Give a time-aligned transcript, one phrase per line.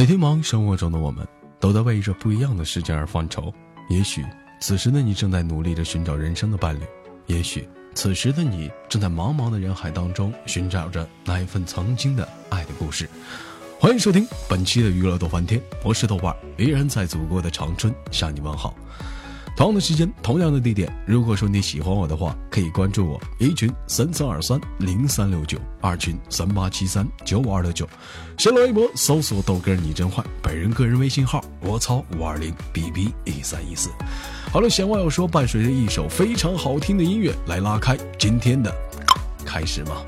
[0.00, 1.28] 每天忙生活中的我们，
[1.58, 3.52] 都在为着不一样的事情而犯愁。
[3.90, 4.24] 也许
[4.58, 6.80] 此时的你正在努力着寻找人生的伴侣，
[7.26, 13.06] 也许此时的你正在茫茫的人海当中寻找着那一份曾经的爱的故事。
[13.78, 18.74] 欢迎收听本期的娱乐逗翻天，我是豆瓣，依然在祖国的长春向你问好。
[19.60, 20.90] 同样的时间，同样的地点。
[21.04, 27.86] 如果说你喜欢我的话，可以关注我一群三三二三零三六九，二群三八七三九五二六九。
[28.38, 33.90] 新浪微博搜索豆哥你真坏，本人个人微信号我操五二零 b b 一三一四。
[34.50, 38.74] 好了，闲话要说，伴随着一首非常好听的音乐来拉开今天的
[39.44, 40.02] 开始吧。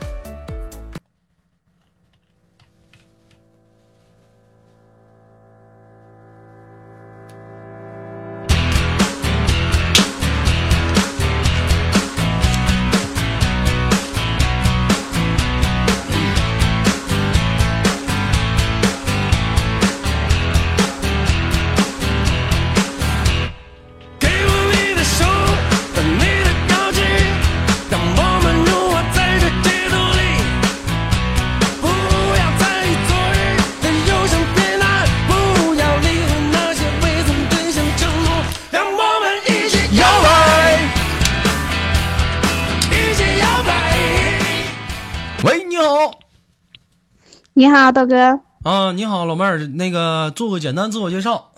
[47.63, 48.41] 你好，豆哥。
[48.65, 51.53] 啊，你好，老妹儿，那个做个简单自我介绍。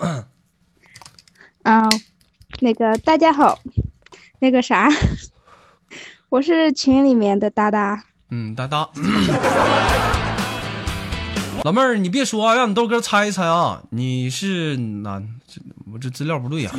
[1.63, 1.91] 嗯，
[2.61, 3.59] 那个大家好，
[4.39, 4.91] 那个啥，
[6.29, 8.05] 我是群里面的哒哒。
[8.31, 8.87] 嗯，哒哒。
[11.65, 15.23] 老妹儿，你别说啊，让你豆哥猜一猜啊，你是哪？
[15.49, 15.59] 这
[15.91, 16.71] 我这资料不对呀、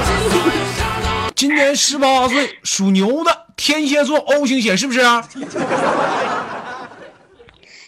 [1.34, 5.00] 今年十八岁，属牛的，天蝎座 O 型血，是不是？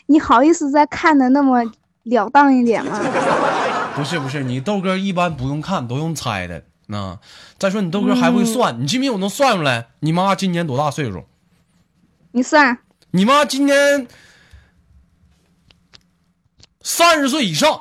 [0.07, 1.63] 你好意思再看的那么
[2.05, 3.01] 了当一点吗？
[3.97, 6.63] 不是不是，你豆哥一般不用看，都用猜的。
[6.89, 7.19] 那
[7.59, 9.87] 再说你豆哥还会算，你信不信我能算出来？
[10.01, 11.25] 你妈今年多大岁数？
[12.33, 12.79] 你算，
[13.11, 14.07] 你妈今年
[16.83, 17.81] 三十岁以上，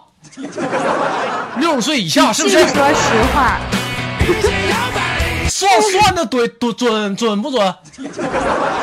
[1.57, 2.59] 六十岁以下，是不是？
[2.59, 3.59] 说实话，
[5.58, 7.76] 算算的对准准准不准？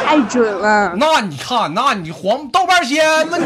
[0.07, 0.95] 太准了。
[0.97, 3.37] 那你看，那你黄豆瓣仙那？
[3.37, 3.45] 你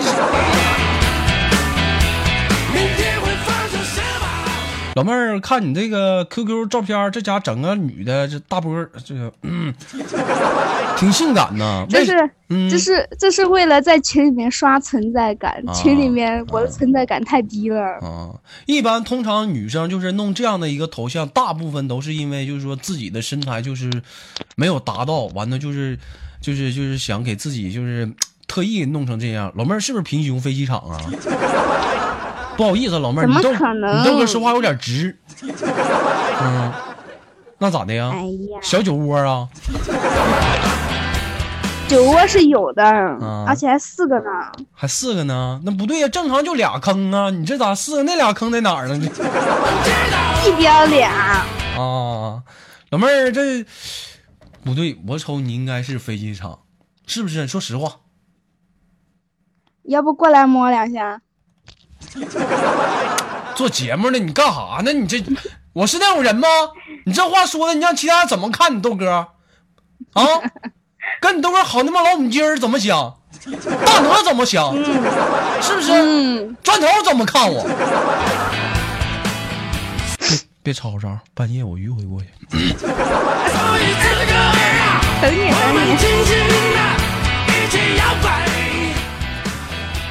[4.96, 9.70] 老妹儿，看你这个 QQ 照片，这家整个女的，这大波儿，这个嗯，
[10.96, 11.86] 挺性感呐。
[11.90, 15.62] 为这是，嗯这是，这是为了在群里面刷存在感。
[15.66, 17.78] 啊群里面我的存在感太低了。
[18.00, 18.32] 啊，
[18.64, 23.90] 一般通常女生就是弄这样的一个头像，大部分都是因为就是说自己的身材就是
[24.56, 25.98] 没有达到，完了就是
[26.40, 28.10] 就是就是想给自己就是
[28.46, 29.52] 特意弄成这样。
[29.56, 30.98] 老妹儿是不是平胸飞机场啊？
[32.56, 35.16] 不好意思，老妹儿，你豆可能你豆哥说话有点直。
[36.42, 36.72] 嗯，
[37.58, 38.10] 那咋的呀？
[38.12, 39.48] 哎呀，小酒窝啊？
[41.88, 44.30] 酒窝是有的，啊而且还四个呢。
[44.72, 45.60] 还四个呢？
[45.64, 48.02] 那不对呀，正常就俩坑啊，你这咋四个？
[48.02, 48.96] 那俩坑在哪儿呢？
[50.46, 51.44] 一边俩，
[51.78, 52.42] 啊，
[52.90, 53.64] 老妹儿，这
[54.64, 56.58] 不对，我瞅你应该是飞机场，
[57.06, 57.46] 是不是？
[57.46, 58.00] 说实话，
[59.84, 61.20] 要不过来摸两下？
[63.56, 64.92] 做节目呢你干啥呢？
[64.92, 65.22] 你这，
[65.72, 66.46] 我是那种人吗？
[67.04, 69.28] 你这话说的，你让其他人怎么看你豆哥？
[70.12, 70.24] 啊，
[71.20, 73.14] 跟你豆哥好那么老母鸡儿怎么想？
[73.84, 74.74] 大鹅怎么想？
[75.62, 75.92] 是不是？
[75.92, 77.64] 嗯，砖头怎么看我？
[80.18, 82.26] 别别吵吵，半夜我迂回过去。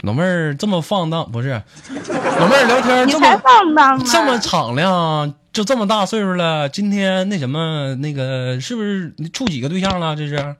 [0.05, 1.49] 老妹儿这么放荡，不是？
[2.39, 4.05] 老妹儿聊天你才这么放荡呢！
[4.07, 10.15] 这么敞亮，就这么大岁数了，今天那什么那个是不是你处几个对象了？
[10.15, 10.55] 这是？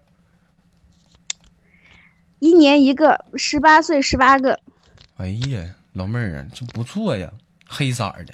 [2.40, 4.60] 一年一个，十八岁十八个，
[5.18, 5.60] 哎呀，
[5.94, 7.30] 老妹儿啊，这不错呀，
[7.68, 8.34] 黑色儿的，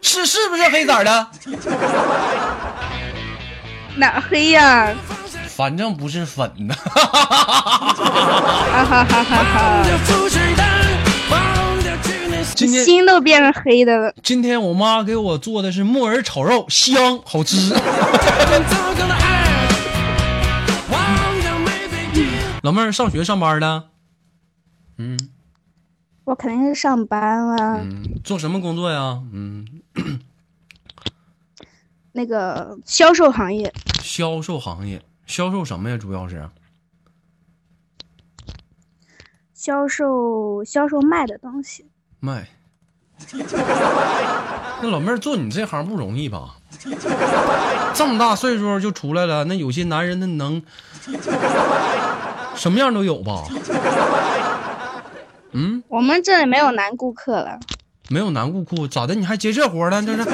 [0.00, 1.26] 是是不是黑色儿的？
[3.96, 4.94] 哪黑呀？
[5.54, 6.74] 反正不是粉的。
[6.74, 6.84] 哈
[8.84, 9.84] 哈哈哈哈！
[10.04, 10.68] 复制蛋，
[11.30, 14.12] 忘掉去年今天心都变成黑的了。
[14.20, 17.72] 今天我妈给我做的是木耳炒肉，香好吃。
[22.62, 23.84] 老妹儿上学上班呢？
[24.98, 25.16] 嗯
[26.24, 29.20] 我肯定是上班了，嗯，做什么工作呀？
[29.32, 29.66] 嗯，
[32.12, 33.72] 那个销售行业，
[34.02, 35.96] 销售行业，销售什么呀？
[35.96, 36.48] 主要是
[39.54, 41.86] 销售销售卖的东西。
[42.20, 42.48] 卖。
[44.82, 46.56] 那老妹儿做你这行不容易吧？
[47.94, 50.60] 这么大岁数就出来了，那有些男人那能
[52.54, 53.44] 什么样都有吧？
[55.52, 57.58] 嗯，我们这里没有男顾客了，
[58.10, 59.14] 没有男顾客咋的？
[59.14, 60.02] 你还接这活儿呢？
[60.04, 60.24] 这是？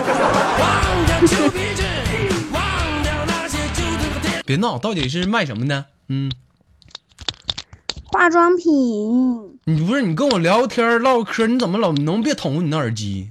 [4.51, 5.85] 别闹，到底是卖什么的？
[6.09, 6.29] 嗯，
[8.07, 9.61] 化妆品。
[9.63, 13.31] 你不是你跟我聊天唠嗑，你怎么老能别捅你那耳机？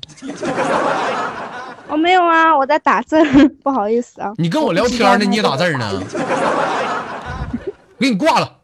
[1.89, 3.18] 我、没有啊，我在打字，
[3.62, 4.31] 不好意思啊。
[4.38, 6.01] 你跟我聊天呢，你也打字儿呢？
[8.00, 8.56] 给你挂了。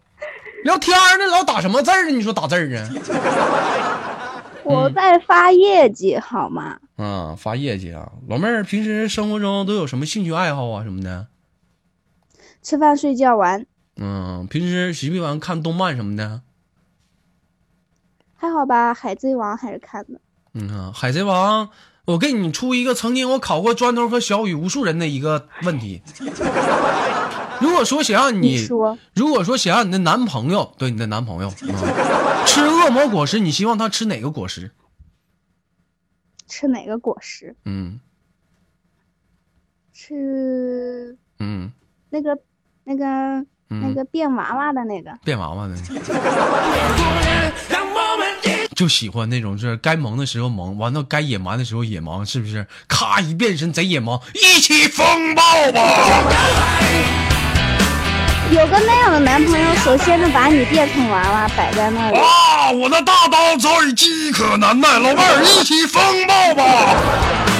[0.63, 2.11] 聊天呢，老打什么字儿呢？
[2.15, 2.89] 你说打字儿呢？
[4.63, 6.77] 我在发业绩，好吗？
[6.95, 8.13] 啊，发业绩啊！
[8.29, 11.27] 老妹儿平时生活中都有什么兴趣爱好啊什么的？
[12.65, 13.63] 吃饭、睡觉、玩，
[13.97, 16.41] 嗯，平时喜不喜欢看动漫什么的？
[18.33, 18.91] 还好吧？
[18.91, 20.19] 海贼王还是看的。
[20.55, 21.69] 嗯啊，海贼王，
[22.05, 26.01] 我给你出一个曾经我考过砖头和小雨无数人的一个问题。
[27.61, 31.69] 如果说想让你说，如果说想让你的男朋友，对你的男朋友、嗯、
[32.47, 34.71] 吃恶魔果实，你希望他吃哪个果实？
[36.47, 37.55] 吃哪个果实？
[37.65, 37.99] 嗯
[39.93, 41.71] 吃嗯，
[42.09, 42.37] 那个
[42.85, 43.05] 那个、
[43.67, 45.11] 那个变娃娃的那个。
[45.23, 45.75] 变娃娃的，
[48.75, 52.67] 就喜欢那种是该萌的时候萌，完了该野蛮的时候野蛮，是不是？
[52.87, 55.41] 咔一变身贼野蛮，一起风暴
[55.71, 55.81] 吧！
[58.51, 62.17] 有个那样的男朋友，首先就把你变成娃娃摆在那里。
[62.17, 67.54] 啊，我的大刀早已饥渴难耐，老妹儿一起风暴吧！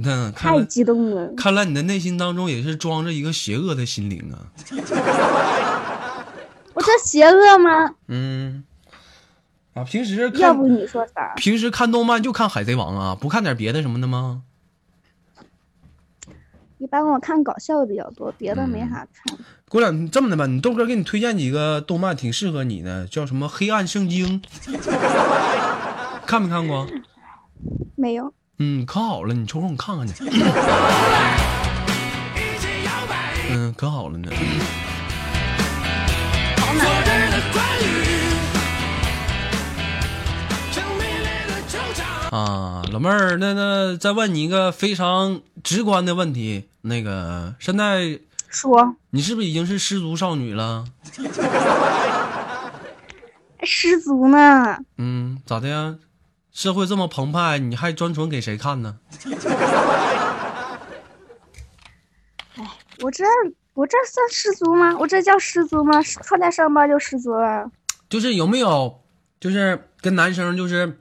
[0.00, 4.48] 你看，看太激动了，看来你的内心当中也是装着一个邪恶的心灵啊。
[6.72, 7.94] 我这邪恶吗？
[8.08, 8.64] 嗯，
[9.74, 11.34] 啊，平时看要不你说啥？
[11.36, 14.44] 平时看动漫就看海贼王啊，不看点别的什么的吗？
[16.78, 19.36] 一般我看搞笑的比较多，别的没啥看。
[19.68, 24.40] 过两这么的吧，你豆哥给你推荐几个动漫，挺适合你的，叫什么《黑暗圣经》，
[26.26, 26.86] 看没看过？
[27.96, 28.32] 没有，
[28.62, 30.22] 嗯，可好了，你抽空看看去。
[33.48, 34.30] 嗯，可好了呢。
[42.30, 42.36] 好。
[42.36, 48.20] 啊，老妹儿，那那再问你一个非常直观的问题，那个现在
[48.50, 50.84] 说你是不是已经是失足少女了？
[53.64, 54.76] 失足呢？
[54.98, 55.96] 嗯，咋的呀？
[56.60, 58.98] 社会这么澎湃，你还专纯给谁看呢？
[62.54, 62.62] 哎
[63.00, 63.24] 我这
[63.72, 64.94] 我这算失足吗？
[64.98, 66.02] 我这叫失足吗？
[66.02, 67.70] 穿在上班就失足了。
[68.10, 69.00] 就是有没有，
[69.40, 70.98] 就是跟男生就是，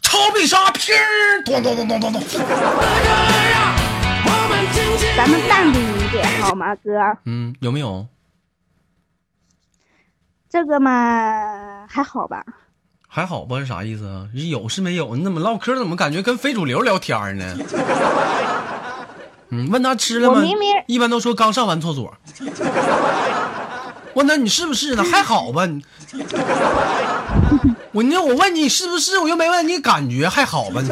[0.00, 2.22] 超必杀，砰，咚咚咚咚咚咚。
[5.16, 6.90] 咱们淡定一点好吗，哥？
[7.24, 8.06] 嗯，有没有？
[10.48, 12.44] 这个嘛还好吧？
[13.08, 13.58] 还好吧？
[13.60, 14.28] 是啥意思啊？
[14.34, 15.16] 是有是没有？
[15.16, 15.76] 你怎么唠嗑？
[15.76, 17.56] 怎么感觉跟非主流聊天呢？
[19.50, 20.34] 嗯，问他吃了吗？
[20.36, 22.14] 我明明一般都说刚上完厕所。
[24.14, 25.04] 问他你是不是呢？
[25.04, 25.66] 还好吧？
[25.68, 25.84] 你
[27.92, 29.18] 我那我问你是不是？
[29.18, 30.80] 我又没问你感觉，还好吧？
[30.82, 30.88] 你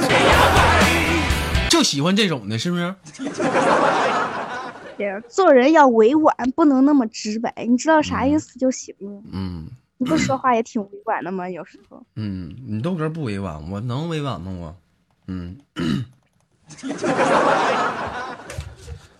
[1.74, 2.94] 就喜欢这种的，是不是？
[4.96, 7.52] 对做人要委婉，不能那么直白。
[7.68, 9.20] 你知道啥意思就行了。
[9.32, 9.66] 嗯
[9.98, 12.00] 你不说话也挺委婉的吗，有时候。
[12.14, 14.52] 嗯，你豆哥不委婉，我能委婉吗？
[14.60, 14.76] 我，
[15.26, 15.56] 嗯。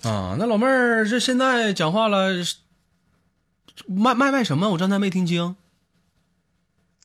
[0.05, 2.29] 啊，那老妹儿这现在讲话了，
[3.89, 4.71] 卖卖卖什么？
[4.71, 5.57] 我刚才没听清。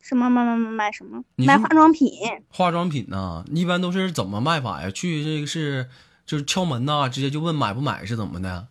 [0.10, 1.22] 什么卖卖卖卖什么？
[1.36, 2.10] 你是卖化妆品。
[2.50, 4.90] 化妆品呢、一般都是怎么卖法呀？
[4.90, 5.88] 去这个是
[6.26, 8.66] 就是敲门呐、直接就问买不买是怎么的？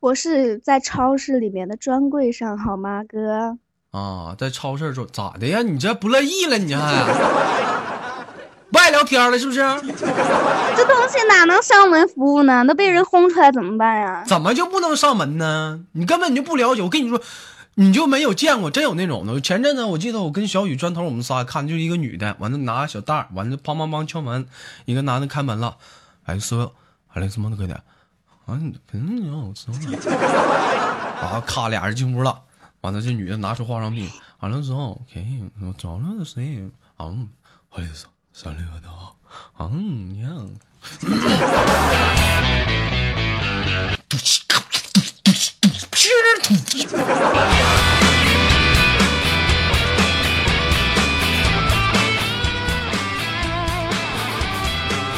[0.00, 3.58] 我是在超市里面的专柜上，好吗，哥？
[3.90, 5.60] 啊，在超市做咋的呀？
[5.60, 6.56] 你这不乐意了？
[6.56, 7.04] 你还
[8.70, 9.58] 不爱聊天了是不是？
[9.60, 12.62] 这东西哪能上门服务呢？
[12.64, 14.24] 那被人轰出来怎么办呀？
[14.26, 15.80] 怎么就不能上门呢？
[15.92, 16.80] 你根本就不了解。
[16.82, 17.20] 我跟你说，
[17.80, 19.40] 你就没有见过，真有那种的。
[19.40, 24.48] 前阵子我记得我跟小雨砖头我们仨看，就一个女的，完了拿小袋儿，完了梆梆梆敲门，
[24.84, 25.76] 一个男的开门了，
[26.24, 26.74] 哎说，
[27.12, 27.74] 哎什么的哥的，
[28.46, 29.78] 啊你嗯你好吃吗？
[31.20, 32.40] 然后咔俩人进屋了，
[32.80, 35.24] 完了这女的拿出化妆品，完了之后，OK，
[35.62, 36.68] 我找了谁？
[36.96, 37.14] 啊，
[37.68, 40.50] 好意思，三六的啊，嗯娘。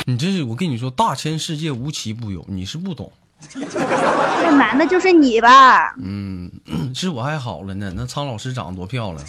[0.07, 3.13] 你这是我跟你说，大千世界无奇不有，你是不懂。
[3.55, 5.95] 那男的就是你吧？
[6.03, 6.51] 嗯，
[6.93, 7.93] 是我还好了呢。
[7.95, 9.25] 那苍老师长得多漂亮，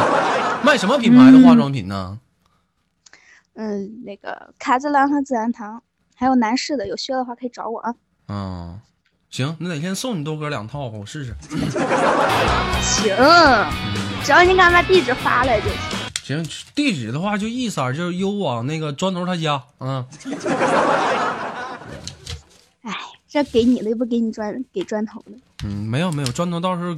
[0.62, 2.18] 卖什么品牌的化妆品呢？
[3.54, 5.82] 嗯，那个卡姿兰和自然堂，
[6.14, 7.94] 还有男士的，有需要的话可以找我啊。
[8.26, 8.78] 啊，
[9.30, 11.34] 行，那哪天送你豆哥两套吧，我试试。
[12.82, 13.14] 行，
[14.24, 15.76] 只要你敢把地址发来就行。
[16.24, 19.62] 行，地址的话就一色，就是邮往那个砖头他家。
[19.80, 20.04] 嗯，
[22.82, 22.94] 哎，
[23.28, 25.32] 这给你的又不给你砖给砖头的。
[25.64, 26.96] 嗯，没有没有，砖头到时候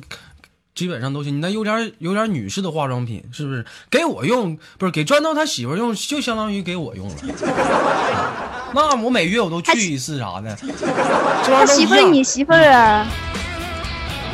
[0.75, 1.37] 基本上都行。
[1.37, 3.66] 你那有点有点女士的化妆品，是不是？
[3.90, 7.14] 给我用不是给砖头他媳妇用，就相当于给我用了。
[8.74, 10.56] 那我每月我都去一次啥的，
[11.44, 12.00] 他媳妇儿。
[12.10, 13.06] 你媳妇儿啊？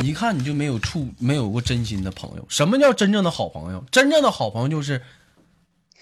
[0.03, 2.45] 一看你就没有处没有过真心的朋友。
[2.49, 3.83] 什么叫真正的好朋友？
[3.91, 5.01] 真正的好朋友就是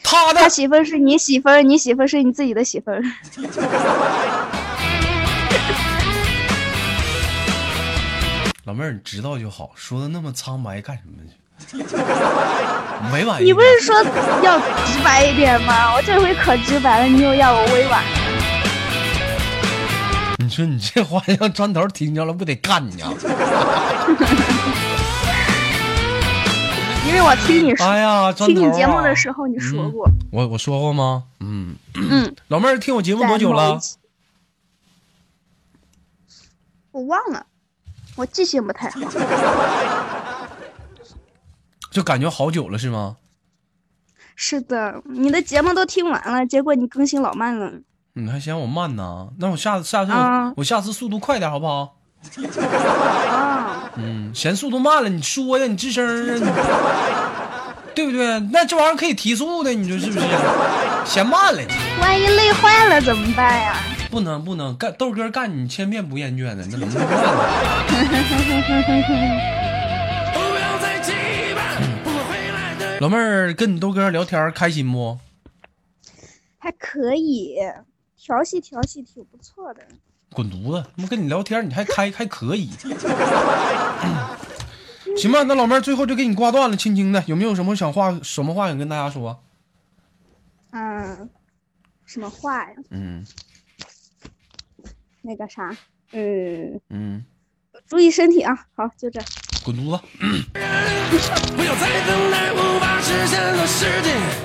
[0.03, 3.01] 他的他媳妇儿是你媳妇儿，你媳妇儿是你自己的媳妇儿。
[8.65, 11.77] 老妹儿，你知道就好，说的那么苍白干什么去？
[13.13, 13.41] 委婉。
[13.43, 13.95] 你不是说
[14.43, 15.93] 要直白一点吗？
[15.95, 18.03] 我这回可直白了，你又要我委婉。
[20.55, 23.11] 你说你这话让砖头听着了，不得干你啊？
[27.07, 28.63] 因为我听你说，哎呀，砖头、啊！
[28.63, 31.25] 听你节目的时候你说过，我我说过吗？
[31.41, 33.79] 嗯，嗯， 老妹儿听我节目多久了？
[36.91, 37.45] 我忘了，
[38.15, 39.01] 我记性不太好。
[41.91, 43.17] 就感觉好久了是吗？
[44.35, 47.73] 是的，你的节目都听完了，结果你更新老慢了。
[48.17, 49.27] 你还嫌我慢呢？
[49.39, 51.97] 那我下次下次我,、啊我下次速度快点好不好？
[53.29, 56.39] 啊，嗯，嫌速度慢了，你说呀，你吱声啊，你
[57.93, 58.39] 对不对？
[58.53, 60.25] 那这玩意儿可以提速的，你说是不是？
[61.05, 61.61] 嫌慢了，
[61.99, 63.75] 万一累坏了怎么办呀？
[64.09, 67.03] 不能不能干豆哥干你千遍不厌倦的，那能干 呢？
[70.33, 71.11] 不要再期
[71.53, 75.17] 盼不回来的老妹儿跟你豆哥聊天开心不？
[76.57, 77.57] 还可以，
[78.25, 79.85] 调戏调戏挺不错的。
[80.31, 80.83] 滚犊子！
[80.97, 82.71] 他妈跟你聊天，你还开还可以。
[85.15, 89.43] 行吧，那老妹儿最后就给你挂断了，轻轻的，有没有什么想话什么话想跟大家说？
[90.71, 91.29] 嗯，
[92.07, 92.75] 什么话呀？
[92.89, 93.23] 嗯
[95.21, 95.77] 那个啥，
[96.11, 97.23] 嗯，嗯，
[97.85, 98.55] 注意身体啊。
[98.75, 99.21] 好，就这。
[99.63, 100.03] 滚犊子！
[100.51, 104.44] 不要再等待无法实现的事情。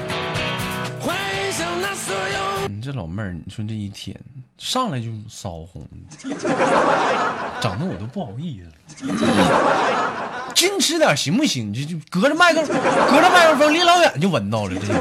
[2.80, 4.18] 你这老妹儿，你说这一天
[4.56, 5.87] 上来就骚红，
[7.60, 9.12] 整的我都不好意思了。
[10.54, 11.75] 矜持点行不行？
[11.75, 12.72] 就就隔着麦克，隔
[13.20, 14.92] 着麦克风离老远就闻到了，这有意思。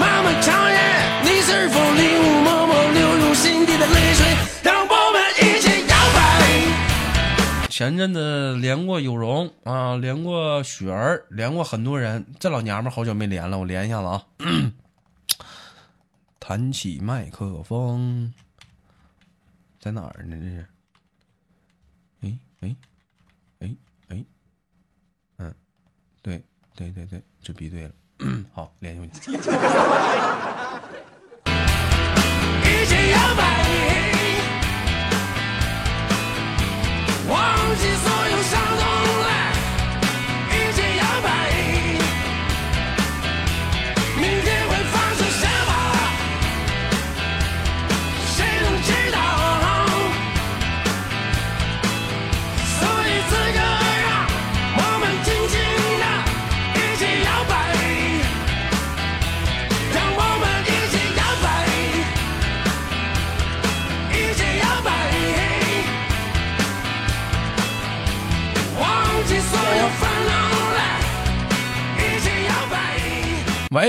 [0.00, 0.80] 漫漫长夜，
[1.22, 4.26] 你是否领悟默默流入心底的泪水？
[4.64, 7.68] 让我们一起摇摆。
[7.68, 12.26] 前阵子连过有容啊，连过雪儿，连过很多人。
[12.40, 14.20] 这老娘们儿好久没连了，我连一下子啊。
[16.50, 18.34] 弹起麦克风，
[19.78, 20.36] 在哪儿呢？
[20.36, 20.66] 这是？
[22.22, 22.76] 哎哎
[23.60, 23.76] 哎
[24.08, 24.24] 哎，
[25.36, 25.54] 嗯，
[26.20, 26.42] 对
[26.74, 27.94] 对对对，这比对了。
[28.52, 29.30] 好，连回去。
[29.30, 29.44] 一起
[33.12, 33.42] 摇摆，
[37.28, 38.99] 忘记所有伤痛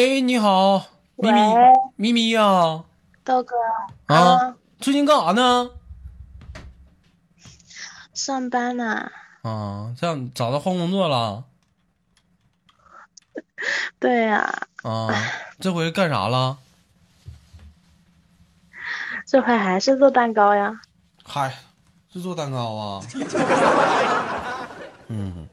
[0.02, 0.84] 喂，你好，
[1.16, 1.56] 咪咪
[1.96, 2.84] 咪咪呀、
[3.24, 3.56] 豆哥
[4.08, 5.70] 啊，最近干啥呢？
[8.12, 9.12] 上班呢？
[9.44, 11.44] 啊，这样找到换工作了
[14.00, 15.08] 对呀、啊？
[15.62, 16.58] 这回干啥了？
[19.28, 20.82] 这回还是做蛋糕呀。
[21.24, 21.54] 嗨，
[22.12, 23.02] 是做蛋糕啊？
[25.10, 25.48] 嗯，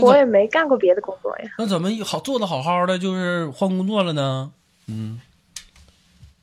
[0.00, 4.52] 我也没干过别的工作呀，那怎么好做的好好的，就是换工作了呢？
[4.88, 5.20] 嗯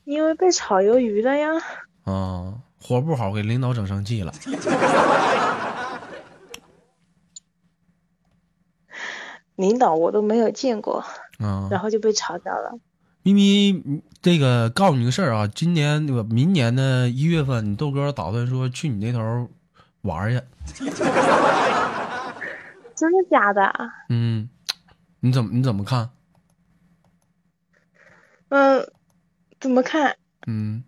[0.05, 1.49] 因为被炒鱿鱼了呀。
[2.03, 4.33] 啊，活不好，给领导整生气了。
[9.55, 11.05] 领导我都没有见过，
[11.39, 12.77] 啊，然后就被炒掉了。
[13.21, 19.47] 咪咪，嗯这个告诉你个事儿啊，今年那个明年的一月份，你豆哥打算说去你那头
[20.01, 20.41] 玩去。
[22.95, 23.73] 真的假的？
[24.09, 24.49] 嗯，
[25.19, 26.09] 你怎么你怎么看？
[28.49, 28.87] 嗯，
[29.59, 30.15] 怎么看？
[30.47, 30.83] 嗯，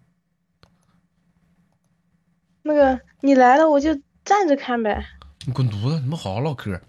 [2.63, 5.03] 那个你来了我就站着看呗。
[5.47, 6.00] 你滚犊子！
[6.00, 6.79] 你们好好唠嗑。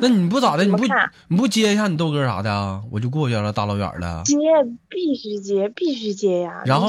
[0.00, 0.64] 那你不咋的？
[0.64, 2.82] 你不接一下你豆哥啥的啊？
[2.90, 4.22] 我就过去了，大老远的。
[4.24, 4.36] 接
[4.88, 6.62] 必须接，必须接呀！
[6.64, 6.88] 然后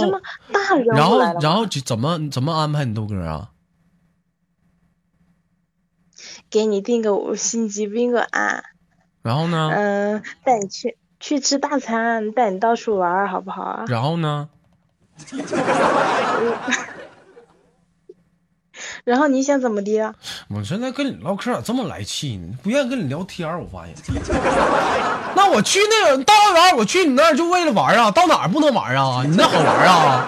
[0.94, 3.50] 然后然后就怎么怎么安排你豆哥啊？
[6.50, 8.28] 给你订个五星级宾馆，
[9.22, 9.70] 然后呢？
[9.74, 13.86] 嗯，带你去去吃大餐，带你到处玩儿，好不好啊？
[13.88, 14.50] 然后呢？
[19.04, 20.16] 然后你想怎么的啊？
[20.50, 22.58] 我现在跟你唠嗑咋这么来气呢？
[22.64, 23.94] 不愿意跟你聊天儿，我发现。
[25.36, 28.10] 那我去那个大老远，我去你那儿就为了玩儿啊？
[28.12, 29.24] 到哪儿不能玩儿啊？
[29.28, 30.28] 你那好玩儿啊？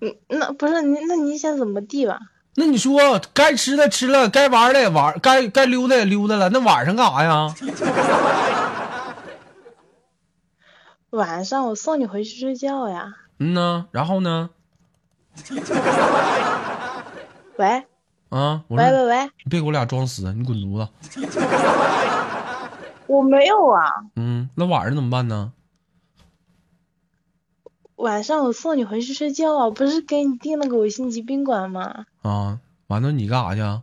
[0.00, 2.18] 嗯，那不是你，那你想怎么地吧？
[2.56, 7.54] 那你说该吃的吃了，该玩的也玩，该该溜达也溜达了，那晚上干啥呀？
[11.10, 13.14] 晚上我送你回去睡觉呀。
[13.38, 14.50] 嗯呢，然后呢？
[17.56, 17.84] 喂
[18.28, 20.88] 啊，我喂喂喂，你别给我俩装死，你滚犊子！
[23.06, 23.82] 我没有啊。
[24.16, 25.52] 嗯，那晚上怎么办呢？
[28.04, 32.04] 晚上我送你回去睡觉啊，不是给你订了个五星级宾馆吗？
[32.20, 33.82] 啊，完了你干啥去啊？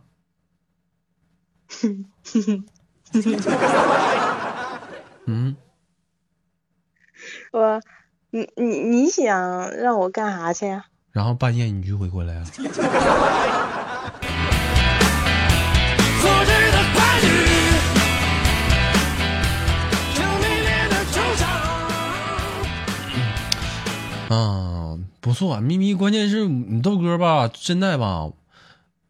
[5.26, 5.56] 嗯，
[7.50, 7.80] 我，
[8.30, 10.84] 你你你想让我干啥去呀？
[11.10, 12.44] 然后半夜你就会回来了。
[24.32, 28.30] 啊，不错，咪咪，关键是你豆哥吧，现在吧，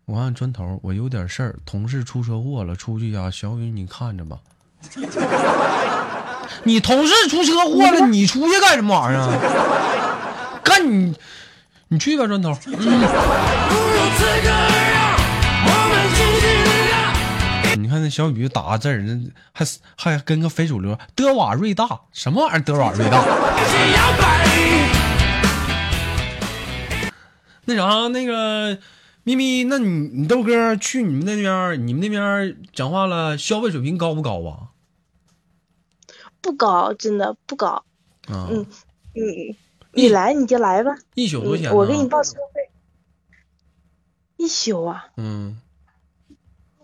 [0.04, 4.38] 我按砖头，我有点事儿，同事出车祸了，出去呀、小雨你看着吧。
[6.64, 10.58] 你同事出车祸了，你出去干什么玩意儿啊？
[10.64, 11.14] 干你，
[11.86, 12.52] 你去吧，砖头。
[12.52, 12.90] 不如此刻
[14.48, 15.14] 让
[15.66, 19.64] 我们静静地你看那小雨打个字儿，那还
[19.96, 22.60] 还跟个非主流，德瓦瑞大什么玩意儿？
[22.60, 23.22] 德瓦瑞大。
[27.64, 28.78] 那啥，那个
[29.24, 34.68] 咪咪，那你你豆哥去你们那边，你们那边讲话了，消费水平高不高啊？
[36.40, 37.84] 不高，真的不高。
[38.28, 38.66] 啊，嗯
[39.14, 39.56] 你，
[39.92, 42.68] 你来你就来吧，一宿多少钱我给你报车费。
[44.36, 45.60] 一宿啊，嗯，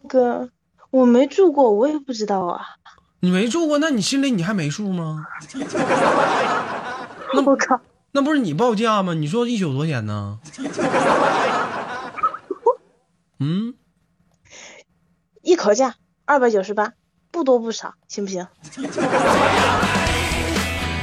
[0.08, 0.48] 哥，
[0.90, 2.76] 我没住过，我也不知道啊。
[3.20, 5.26] 你没住过，那你心里你还没数吗？
[7.34, 7.80] 我靠，
[8.12, 9.12] 那不是你报价吗？
[9.14, 10.38] 你说一宿多少钱呢？
[13.40, 13.74] 嗯，
[15.42, 15.94] 一口价
[16.24, 16.92] 二百九十八，
[17.30, 18.46] 不多不少，行不行？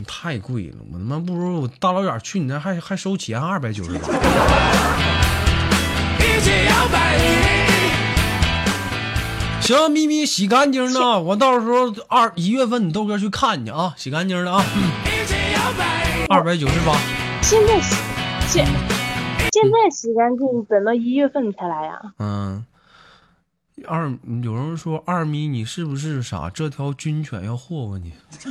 [0.07, 3.99] 太贵了，我他妈不如我大老远去你那还还收钱二百九十八。
[6.19, 7.19] 一起摇摆，
[9.61, 14.65] 行，咪咪洗干净了，我到时候二一月份你豆哥去看你啊，洗干净了啊。
[16.27, 16.97] 二百九十八。
[17.41, 17.95] 现在洗，
[18.47, 18.65] 现
[19.51, 22.65] 现在洗干净，等到一月份才来呀、嗯，
[23.87, 24.11] 二
[24.41, 26.49] 有人说二咪，你是不是傻？
[26.49, 28.11] 这条军犬要霍霍你，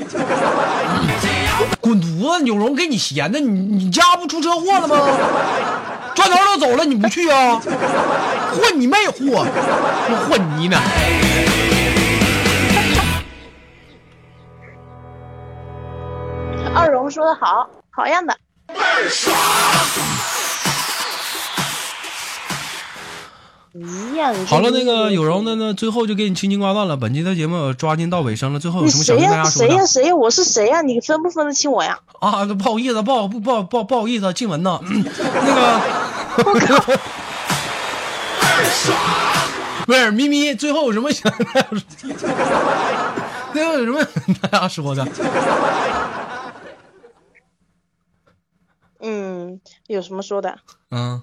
[1.80, 2.46] 滚犊子！
[2.46, 4.96] 有容给你闲的，你你家不出车祸了吗？
[6.14, 7.58] 砖头都走了，你不去啊？
[7.58, 9.26] 混你妹混！
[9.26, 10.78] 我混你呢！
[17.10, 18.36] 说的好，好样的。
[23.72, 24.32] 一样。
[24.46, 26.96] 好了，那个有容的呢，最后就给你轻轻挂断了。
[26.96, 29.16] 本期的节目抓紧到尾声了，最后有什么想？
[29.16, 29.86] 跟大家说的谁呀？
[29.86, 30.14] 谁呀？
[30.14, 30.80] 我是谁呀？
[30.82, 31.98] 你分不分得清我呀？
[32.20, 32.44] 啊？
[32.44, 35.04] 不好意思，不好不不不不好意思，静文呐，嗯
[36.38, 36.98] 那个。
[39.86, 41.30] 不是咪咪，最后有什么想？
[43.52, 45.06] 最后有什么想跟大家说的？
[49.00, 50.58] 嗯，有什么说的？
[50.90, 51.22] 嗯，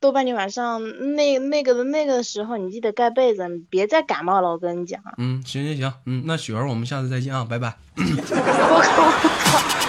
[0.00, 0.82] 豆瓣，你晚上
[1.14, 4.50] 那那个的那个时候，你记得盖被子，你别再感冒了。
[4.50, 7.76] 我跟你讲，嗯，行行行，嗯，那雪儿，我们下次再见啊，拜拜。
[7.96, 9.85] 我靠我靠！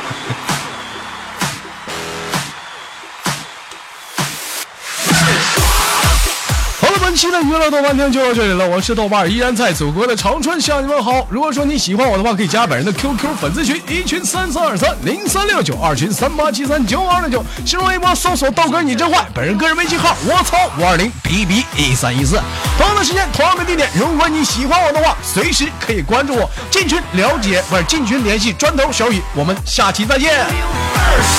[7.17, 11.25] 期的娱乐豆瓣天就到这里了，我是豆瓣，依然在祖国的长春向你们好。
[11.31, 22.39] 如果说你喜欢我的话，可以加本人的 QQ 粉丝群，一群三三二三零三六九，二群三八七三九二六九，新浪微博搜索豆哥你真坏，本人个人微信号我操五二零 B B 一三一四。
[22.77, 30.45] 同样的时间，同样的地点，如果你喜欢我的话，随时可以关注我，进群了解不是进群联系砖头小雨，我们下期再见。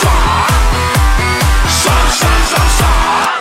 [0.00, 0.10] 耍
[1.70, 3.38] 耍耍耍耍！